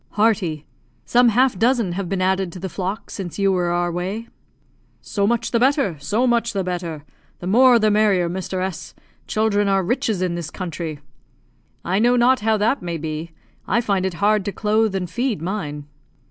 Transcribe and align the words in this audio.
"Hearty. 0.13 0.65
Some 1.05 1.29
half 1.29 1.59
dozen 1.59 1.91
have 1.91 2.09
been 2.09 2.23
added 2.23 2.51
to 2.53 2.59
the 2.59 2.69
flock 2.69 3.11
since 3.11 3.37
you 3.37 3.51
were 3.51 3.69
our 3.71 3.91
way." 3.91 4.29
"So 4.99 5.27
much 5.27 5.51
the 5.51 5.59
better 5.59 5.95
so 5.99 6.25
much 6.25 6.53
the 6.53 6.63
better. 6.63 7.05
The 7.37 7.45
more 7.45 7.77
the 7.77 7.91
merrier, 7.91 8.27
Mr. 8.27 8.59
S; 8.63 8.95
children 9.27 9.67
are 9.67 9.83
riches 9.83 10.23
in 10.23 10.33
this 10.33 10.49
country." 10.49 11.01
"I 11.85 11.99
know 11.99 12.15
not 12.15 12.39
how 12.39 12.57
that 12.57 12.81
may 12.81 12.97
be; 12.97 13.29
I 13.67 13.79
find 13.79 14.03
it 14.03 14.15
hard 14.15 14.43
to 14.45 14.51
clothe 14.51 14.95
and 14.95 15.07
feed 15.07 15.39
mine." 15.39 15.85